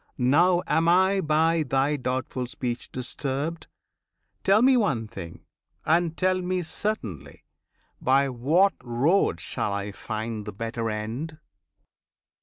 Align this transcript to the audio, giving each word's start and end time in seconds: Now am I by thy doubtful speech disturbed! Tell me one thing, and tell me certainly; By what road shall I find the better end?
Now 0.17 0.63
am 0.65 0.87
I 0.87 1.21
by 1.21 1.61
thy 1.61 1.95
doubtful 1.95 2.47
speech 2.47 2.91
disturbed! 2.91 3.67
Tell 4.43 4.63
me 4.63 4.75
one 4.75 5.07
thing, 5.07 5.45
and 5.85 6.17
tell 6.17 6.41
me 6.41 6.63
certainly; 6.63 7.43
By 8.01 8.27
what 8.27 8.73
road 8.83 9.39
shall 9.39 9.73
I 9.73 9.91
find 9.91 10.47
the 10.47 10.53
better 10.53 10.89
end? 10.89 11.37